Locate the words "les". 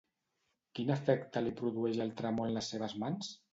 2.61-2.73